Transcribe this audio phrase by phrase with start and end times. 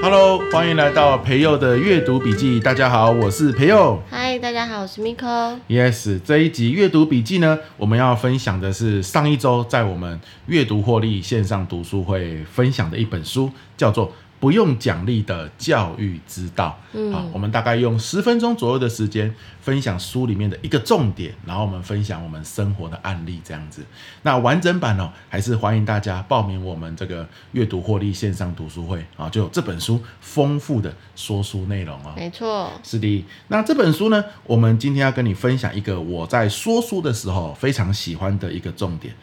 [0.00, 2.58] Hello，欢迎来到培佑的阅读笔记。
[2.58, 4.02] 大家好，我是培佑。
[4.10, 5.58] Hi，大家好，我是 Miko。
[5.68, 14.10] Yes，这一集阅读笔记呢，我们要分享的是上一周在我们阅读获利线上读书会分享的一本书，叫做。
[14.44, 16.78] 不用奖励的教育之道。
[16.92, 23.82] 嗯，好，我们大概用十分钟左右的时间分享书里面的一个重点，然后我们分享我们生活的案例，这样子。
[24.20, 32.12] 那完整版哦，还是欢迎大家报名我们这个阅读获利线上读书会啊，就有这本书丰富的说书内容哦。
[32.14, 33.24] 没错，是的。
[33.48, 39.14] 那这本书呢，我们今天要跟你分享一个我在说书的时候非常喜欢的一个重点。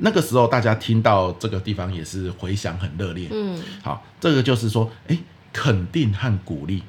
[0.00, 3.28] 那个时候大家听到这个地方也是回响很热烈。
[3.30, 5.18] 嗯，好，这个就是说，诶，
[5.52, 6.82] 肯定和鼓励，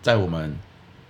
[0.00, 0.56] 在我们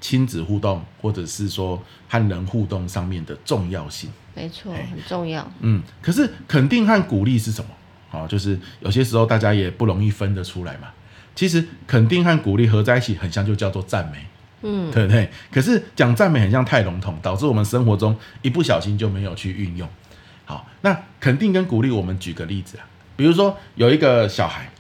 [0.01, 4.11] 亲子互动或者是说和人互动上面的重要性。
[4.35, 5.51] 没错，很重要。
[5.61, 7.71] 嗯，可是肯定和鼓励是什么？
[8.11, 10.89] 好，就是有些时候大家也不容易分得出来嘛。
[11.35, 14.27] 其实肯定和鼓励合在一起，很像就叫做赞美。
[14.65, 15.29] 嗯，对不对？
[15.51, 19.89] 可是讲赞美很像太笼统，导致我们生活中一不小心就没有去运用。
[20.45, 22.85] 好，那肯定跟鼓励，我们举个例子啊，
[23.17, 24.71] 比如说有一个小孩，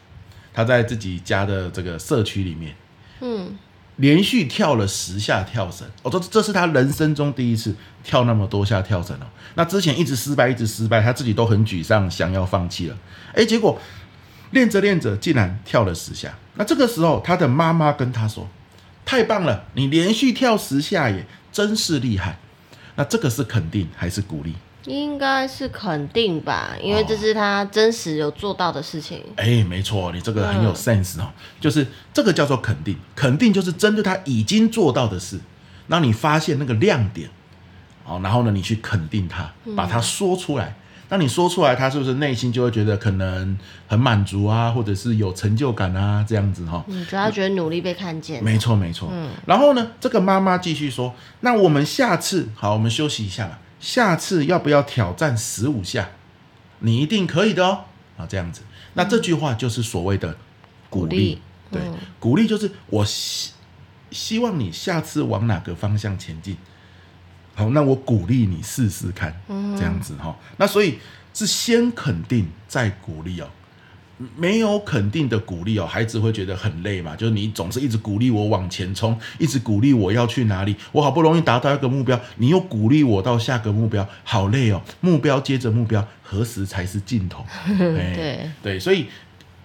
[0.52, 2.74] 他在自己家的这个社区里面，
[3.20, 3.56] 嗯，
[3.96, 9.26] 连续跳了十下跳绳，哦，这这是他人生中第一次跳那么多下跳绳哦。
[9.54, 12.96] 那之前一直失败，一直失败，他自己都很沮丧，想要放弃了。
[13.34, 13.78] 诶，结果
[14.50, 16.34] 练着练着，竟然跳了十下。
[16.54, 18.48] 那这个时候，他的妈妈跟他说
[19.06, 22.38] ：“太棒了，你连续跳十下耶，真是厉害。”
[22.96, 24.54] 那这个是肯定还是鼓励？
[24.84, 29.22] 应该是肯定吧，因为这是他真实有做到的事情。
[29.36, 31.24] 哎、哦，没错，你这个很有 sense 哦。
[31.26, 35.38] 嗯、就是这个叫做肯定，肯定就是针对他已经做到的事，
[35.86, 37.30] 让你发现那个亮点，
[38.04, 40.74] 哦，然后呢，你去肯定他，把它说出来。
[41.08, 46.84] 那、嗯、你说出来，他是不是内心就会觉得可能很满足啊，或者是有成就感啊，这样子哈、哦？
[46.88, 48.42] 嗯，主要觉得努力被看见。
[48.42, 49.10] 没错，没错。
[49.12, 53.58] 嗯，然后呢，这个妈妈继续说，那我们下次好，我们休息一下吧。
[53.82, 56.08] 下次要不要挑战十五下？
[56.78, 57.84] 你一定可以的哦。
[58.16, 58.62] 啊，这样子，
[58.94, 60.36] 那这句话就是所谓的
[60.88, 61.42] 鼓励。
[61.70, 63.52] 对，嗯、鼓励就是我希
[64.10, 66.56] 希望你下次往哪个方向前进。
[67.54, 70.36] 好，那我鼓励你试试看，这样子哈。
[70.58, 70.98] 那所以
[71.34, 73.48] 是先肯定再鼓励哦。
[74.36, 77.14] 没有肯定的鼓励哦，孩子会觉得很累嘛。
[77.16, 80.74] 就是你总是一直鼓励我往前冲，一直鼓励我要去哪里。
[80.92, 84.82] 我好不容易达到一个目标，你又鼓励我到下个目标，好累哦。
[85.00, 87.44] 目标接着目标，何时才是尽头？
[87.78, 89.06] 对对，所以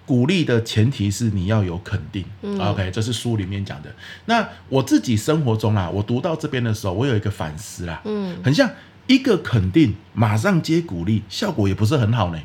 [0.05, 2.23] 鼓励的前提是你要有肯定。
[2.41, 3.93] 嗯、OK，这是书里面讲的。
[4.25, 8.01] 那我自己生活中啊，我读到这边的时候，我有一个反思啦。
[8.05, 8.69] 嗯，很像
[9.07, 12.39] 一个肯定马上接鼓励，效果也不是很好呢。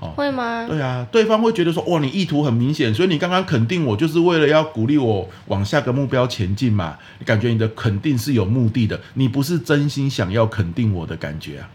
[0.00, 0.64] 哦、会吗？
[0.68, 6.96] 对啊，对方会觉得说，哇，你意图很明显，所以你刚刚肯定我，就是为了要鼓励我往下个目标前进嘛。
[7.18, 11.68] 你感觉你的肯定是有目的的，你不是真心想要肯定我的感觉啊。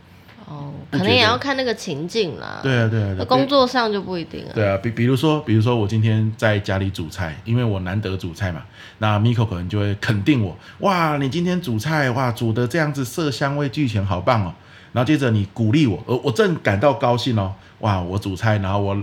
[0.45, 2.59] 哦，可能也要看那个情境啦。
[2.63, 4.51] 对啊，对啊，那工作上就不一定了。
[4.53, 8.61] 对啊，比比如说，比如说我今天在家里煮菜，因为我难得煮菜嘛，
[8.99, 14.53] 那 Miko 可能就会肯定我，哇，你今天煮菜哇，煮的这样子色香味俱全，好棒哦。
[14.93, 18.97] 然后接着你鼓励我，而我正感到高兴哦，哇，我煮菜，然后我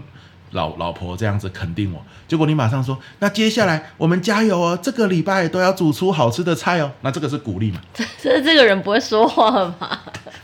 [0.53, 7.81] 老老婆这样子肯定我，结果你马上说，那接下来我们加油哦，这个礼拜都要煮出好吃的菜哦，那这个是鼓励嘛？
[7.95, 9.51] 这这这个人不会说话
[9.81, 10.01] 吗？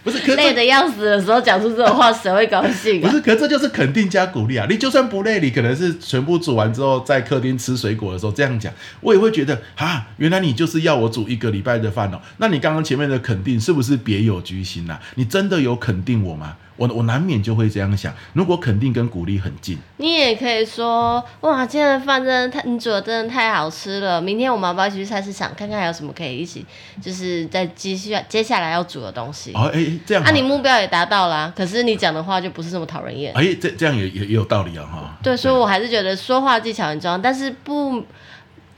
[0.06, 3.10] 不是，累得要死的时候讲出这种话，谁会高兴啊？
[3.10, 4.64] 不是，可是这就是肯定加鼓励啊！
[4.70, 12.20] 你就算不累，你可能是全部煮完之后，在客厅吃水果的时候这样讲，我也会觉得啊，原来你就是要我煮一个礼拜的饭哦。
[12.36, 15.00] 那你刚刚前面的肯定是不是别有居心啊？
[15.16, 16.54] 你真的有肯定我吗？
[16.76, 18.14] 我我难免就会这样想。
[18.32, 24.20] 如果肯定跟鼓励很近，你也可以说哇，今天的饭真的太，你煮的真的太好吃了。
[24.20, 26.65] 明天我们要不要一起去菜市场看看还有什么可以一起，
[27.00, 29.53] 就是在继续接下来要煮的东西？
[29.54, 33.33] 哦，哎，这样，那、啊、你目标也达到了，可是你讲的话就不是这么讨人厌。
[33.34, 35.18] 哎，这这样也也也有道理啊，哈。
[35.22, 38.04] 对，所以我还是觉得说话技巧很重要，但是不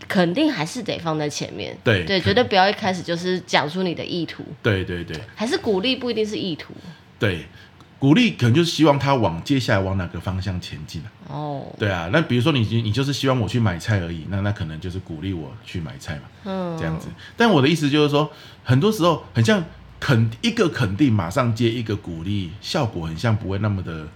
[0.06, 1.76] 肯定还是得放在前面。
[1.82, 4.44] 对对，绝对不要一开始就是讲出你的意图。
[4.62, 6.72] 对对对，还是鼓励不一定是意图。
[7.18, 7.44] 对。
[7.98, 17.08] 鼓励可能就是希望他往接下来往哪个方向前进哦，对啊，那比如说你你就是希望我去买菜而已，那那可能就是鼓励我去买菜嘛，嗯，这样子。
[17.36, 18.30] 但我的意思就是说，
[18.62, 19.64] 很多时候很像
[19.98, 24.06] 肯一个肯定马上接一个鼓励，效果很像不会那么的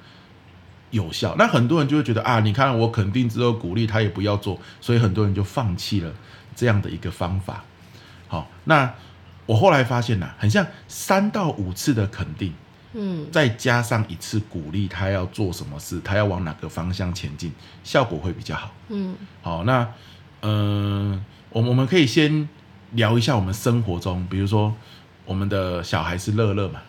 [0.91, 1.35] 有效。
[1.37, 6.13] 那很多人就会觉得啊，你看我肯定之后鼓励他也不要做，所以很多人就放弃了
[6.55, 7.65] 这样的一个方法。
[8.29, 8.95] 好，那
[9.47, 12.55] 我后来发现呐、啊，很像三到五次的肯定，
[12.95, 17.53] 嗯，再加上一次鼓励，他要做什么事，他要往哪个方向前进，
[17.83, 18.71] 效果会比较好。
[18.89, 19.89] 嗯，好，那
[20.41, 22.49] 嗯、呃，我们我们可以先
[22.93, 24.75] 聊一下我们生活中，比如说
[25.25, 26.81] 我们的小孩是乐乐嘛，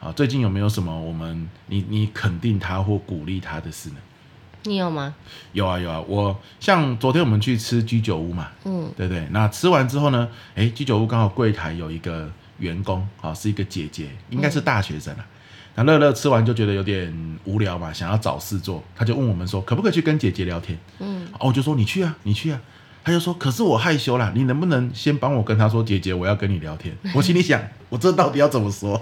[0.00, 3.96] 啊，最近有没有什么我们你你肯定他或鼓励他的事呢？
[4.64, 5.14] 你有吗？
[5.52, 15.26] 有啊有啊，我像昨天我们去吃居酒屋嘛，嗯，对对，那吃完之后呢，哎，居酒屋刚好柜台有一个员工啊，是一个姐姐，应该是大学生啊。
[15.76, 20.78] 那乐乐吃完就觉得有点无聊嘛，想要找事做，他就问我们说，可不可以去跟姐姐聊天？
[20.98, 22.60] 嗯，哦，我就说你去啊，你去啊。
[23.02, 29.00] 他就说：“可是我害羞啦，你能不能先帮我跟他说，姐姐，我要跟你聊天？”我心里想，我这到底要怎么说？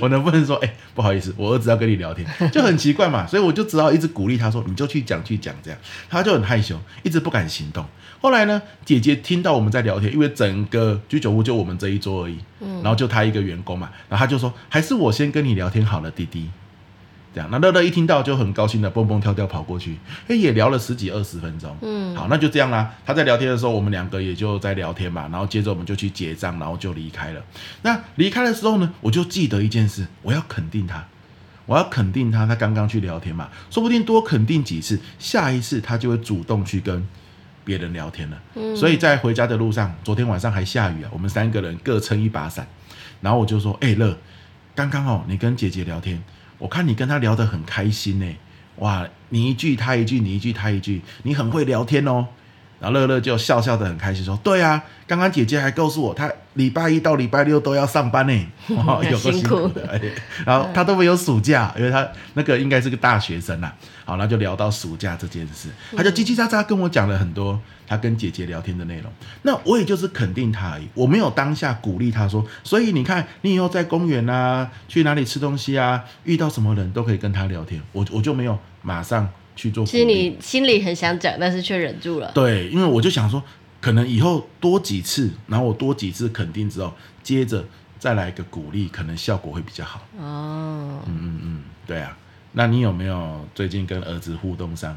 [0.00, 3.26] 我能不能说，哎、欸，不好意思，我儿子要跟你聊天，就很奇怪嘛。
[3.26, 5.78] 所以我就只好一直鼓励他说：“你就去讲，去讲。”这样，
[6.08, 7.84] 他就很害羞，一直不敢行动。
[8.20, 12.38] 后来呢，姐姐听到我们在聊天，因为整个居酒屋就我们这一桌而已，
[12.82, 16.48] 然后就他一个员工嘛，然后他就说：“还是我先跟你聊天好了，弟弟。”
[17.36, 21.76] 这样，那乐乐一听到就很高兴的蹦蹦跳跳跑过去，哎，也聊了十几二十分钟。
[21.82, 22.90] 嗯，好，那就这样啦。
[23.04, 25.28] 他在聊天的时候，我们两个也就在聊天嘛。
[25.30, 27.44] 然后接着我们就去结账，然后就离开了。
[27.82, 31.06] 那离开的时候呢，我就记得一件事，我要肯定他，
[31.66, 32.46] 我要肯定他。
[32.46, 37.06] 他刚刚去聊天嘛，说不定多肯定几次，下一次他就会主动去跟
[37.66, 38.42] 别人聊天了。
[38.54, 42.66] 嗯，所以在回家的路上，昨天晚上还下雨啊，我们三个人各撑一把伞。
[43.20, 44.16] 然后我就说，哎，乐，
[44.74, 46.24] 刚刚哦，你跟姐姐聊天。
[46.58, 48.26] 我看你跟他聊得很开心呢，
[48.76, 52.26] 哇，你一句他一句，你一句他一句，你很会聊天哦。
[52.78, 58.46] 然后乐乐就笑笑的很开心，说：“对啊，刚刚姐姐还告诉我，她礼拜一到礼拜六都要上班呢，
[58.84, 59.80] 哇， 有个辛苦的。
[59.98, 60.04] 苦”
[60.44, 63.74] 然后她都没有暑假，因为她那个应该是个大学生啦。
[64.04, 67.58] 好，那就聊到暑假这件事，他就叽叽喳喳跟我讲了很多
[67.88, 69.10] 他跟姐姐聊天的内容。
[69.42, 77.82] 那我也就是肯定他而已，我没有当下鼓励他说，所以你看，你以后在公园啊，去哪里吃东西啊，遇到什么人都可以跟他聊天。
[77.90, 79.28] 我我就没有马上。
[79.56, 79.84] 去做。
[79.84, 82.30] 其实你心里很想讲，但是却忍住了。
[82.32, 83.42] 对，因为我就想说，
[83.80, 86.92] 可能以后多几次，然后我多几次肯定之后，
[87.22, 87.64] 接着
[87.98, 90.00] 再来一个鼓励，可能效果会比较好。
[90.18, 92.16] 哦，嗯嗯嗯，对啊。
[92.52, 94.96] 那你有没有最近跟儿子互动上？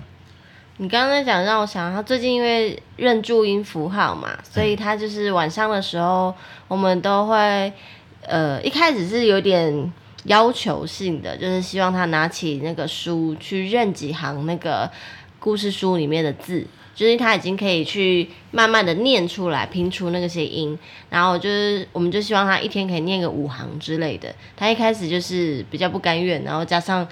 [0.77, 6.35] 你刚刚在讲，让我想他最近因为认注音符号嘛，所以他就是晚上的时候，
[6.67, 7.73] 我们都会，
[8.21, 9.91] 呃，一开始是有点。
[10.25, 14.89] 要求性的就是希望他拿起那个书去认几行那个
[15.39, 20.77] 故事书里面的字，就是他已经可以去慢慢的念出来，拼出那些音，
[21.09, 24.35] 然后就是我们就希望他一天可以念个五行之类的。
[24.57, 27.07] 他一开始就是比较不甘愿，然后加上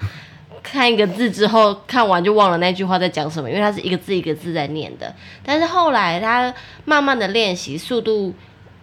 [0.62, 5.14] 看一个字之后看完就忘了那句话在讲什么，因为他是一个字一个字在念的。
[5.42, 6.52] 但是后来他
[6.84, 8.34] 慢慢的练习，速度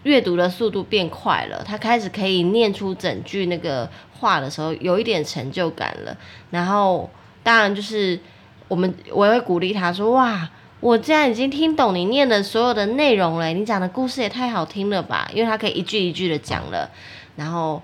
[0.05, 3.87] 阅读的速度变快了，他开始可以念出整句那个。
[4.17, 6.17] 话的时候有一点成就感了，
[6.49, 7.07] 然后
[7.43, 8.17] 当然就是
[8.69, 10.49] 我们我也会鼓励他说：“哇，
[10.79, 16.89] 我既然已经听懂你念的所有的内容了，你讲的故事也太好听了吧？”因为他可以一句一句的讲了，
[17.35, 17.81] 然后。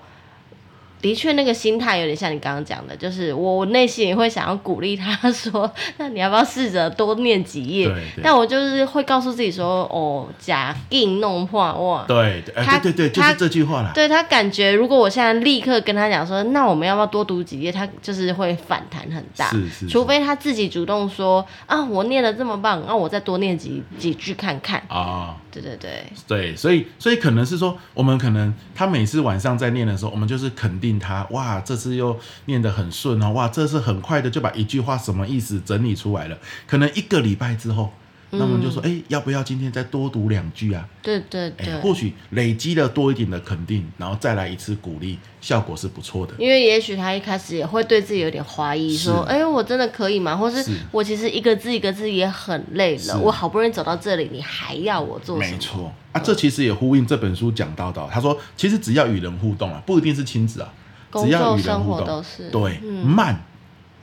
[1.02, 7.92] 的确，那个心态有点像你刚刚讲的，就是我我内心也会想要鼓励他 说，那你要不要试着多念几页？
[8.22, 12.06] 但我就是会告诉自己说，哦，假硬弄破哇。
[12.08, 13.92] 对，对，他对对对，就是这句话啦。
[13.94, 17.72] 对他感觉，如果我现在立刻跟他讲说，那我们要不要多读几页？
[17.72, 19.50] 他就是会反弹很大。
[19.50, 19.88] 是是，是。
[19.88, 24.80] 除非他自己主动说啊，我念得这么棒，那我再多念几几句看看。
[24.88, 25.36] 啊、哦。
[25.52, 26.06] 对对对。
[26.28, 30.98] 对，所以所以可能是说，我们可能他每次晚上在念的时候，我们就是肯定。
[31.02, 36.38] 他哇，这次又念得很顺哦，哇，这次很快的就把一句话什么意思整理出来了。
[36.68, 37.92] 可能一个礼拜之后，
[38.32, 40.88] 那我们就说，哎，要不要今天再多读两句啊？
[41.02, 46.34] 对对对，或许累积了多一点的肯定，然后再来一次鼓励，效果是不错的。
[46.38, 50.36] 因为也许他一开始也会对自己有点怀疑，说，哎，我真的可以吗？
[50.36, 55.52] 或是，是我其实一个字一个字也很累了，我好不容易走到这里，你还要我做什么？
[55.52, 58.08] 没错啊，这其实也呼应这本书讲到的。
[58.12, 60.74] 他说，其实只要与人互动啊，不一定是亲子啊。
[61.14, 62.24] 只要与人互动，
[62.54, 63.44] 对，嗯、慢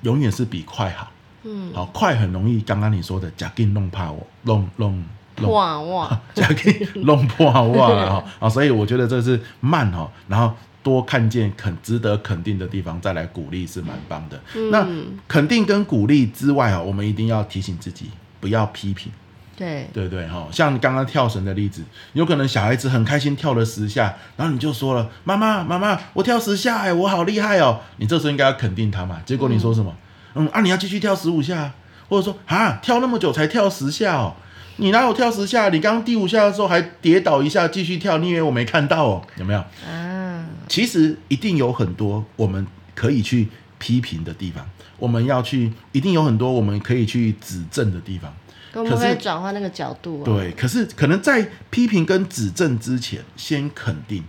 [0.02, 1.11] 永远是比快好。
[1.45, 5.04] 嗯，好，快很容易，刚刚你说的假给弄怕我，弄 弄
[5.37, 10.52] 破哇，假给弄破哇哈啊，所以我觉得这是慢哈，然后
[10.83, 14.40] 多看见肯值得肯定的地方，再来鼓励是蛮棒的。
[14.57, 14.87] 嗯、那
[15.28, 19.12] 肯定跟鼓励之外啊，我们一定要提醒自己不要批评。
[19.57, 29.21] 对对对哈，像刚刚跳绳的例子，有可能小孩子很开心跳了十下，然后你就说了：“妈妈妈妈，我跳十下哎，我好厉害哦！”你这时候应该要肯定他嘛。
[29.25, 29.90] 结果你说什么？
[29.90, 29.97] 嗯，
[30.35, 31.73] 嗯啊，你要继续跳十五下，
[32.08, 34.35] 或者说啊，跳那么久才跳十下哦。
[34.76, 35.70] 你哪有跳十下？
[35.70, 39.23] 你刚刚第五下的时候还跌倒一下，继续跳，你以为我没看到哦？
[39.37, 39.64] 有没有？
[39.88, 44.64] 嗯，其实一定有很多我们可以去批评的地方，
[44.99, 48.32] 我们要去，一定有很多我们可以去指正的地方。
[48.73, 50.25] 可以转换那个角度啊？
[50.25, 54.23] 对，可是可能在批评跟指正之前，先肯定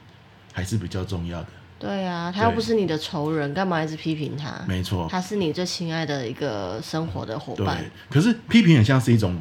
[0.52, 1.48] 还是比较重要的。
[1.80, 4.64] 对啊，他又不是你的仇人，干嘛一直批评他？
[4.68, 7.78] 没错，他是你最亲爱的一个生活的伙伴。
[7.78, 9.36] 对，可是批评很像是一种。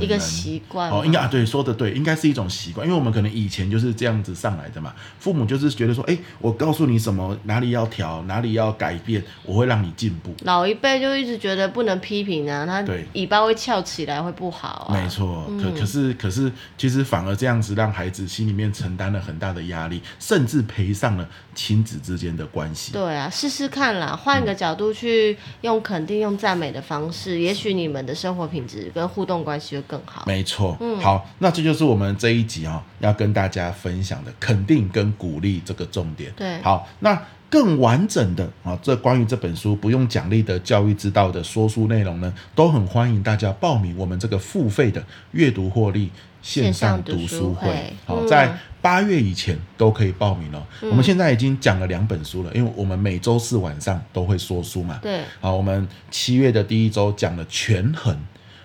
[0.00, 4.94] 一个习惯哦，应该啊，对，说的对，应该是一种习惯，因为我们可能以前就是这样子上来的嘛。
[5.18, 10.34] 父母就是觉得说，哎，我告诉你什么，哪里要调，哪里要改变，我会让你进步。
[10.44, 14.94] 老一辈就一直觉得不能批评啊，他尾巴会翘起来会不好啊。
[14.94, 22.92] 没错，可可是可是，其实反而这样子让孩子心里面承担了很大的压力，甚至赔上了亲子之间的关系。
[22.92, 30.24] 对啊，试试看啦，换个角度去用肯定、用赞美的方式，也许你们的生活品质跟互动关系就更好。
[30.26, 36.32] 没错，嗯，好，那这就是我们这一集啊、哦、要跟大家分享的肯定跟鼓励这个重点。
[36.36, 46.10] 对，好，那更完整的啊，这关于这本书不用奖励的教育之道的说书内容呢，都很欢迎大家报名我们这个付费的阅读获利
[46.42, 47.92] 线上读书会。
[48.04, 50.60] 好，嗯、在八月以前都可以报名哦。
[50.82, 54.98] 嗯、我们现在已经讲了两本书了，因为我们每周四晚上都会说书嘛。
[55.00, 58.18] 对，好，我们七月的第一周讲了权衡。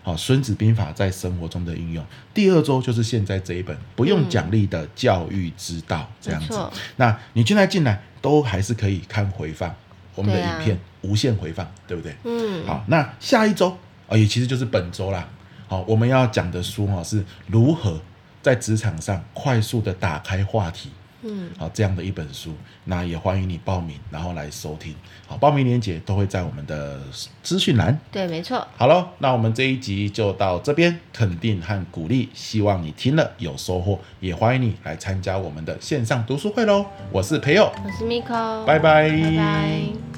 [0.09, 2.03] 好，《孙子兵法》在生活中的应用。
[2.33, 6.57] 第二周就是现在这一本不用奖励的教育之道，这样子。
[6.57, 9.71] 嗯、那你现在进来都还是可以看回放，
[10.15, 12.15] 我们的影片无限回放，对不对？
[12.23, 12.65] 嗯。
[12.65, 15.29] 好，那下一周啊，也其实就是本周啦。
[15.67, 18.01] 好，我们要讲的书哈，是如何
[18.41, 20.89] 在职场上快速的打开话题。
[21.21, 22.53] 嗯，好，这样的一本书，
[22.85, 24.95] 那也欢迎你报名，然后来收听。
[25.27, 26.99] 好，报名链接都会在我们的
[27.43, 27.99] 资讯栏。
[28.11, 28.65] 对，没错。
[28.77, 36.85] 好喽，那我们这一集就到这边，肯定和鼓励，希望你听了有收获，也欢迎你来参加我们的线上读书会喽。
[37.11, 40.08] 我是培佑，我是 Miko，拜拜，拜拜。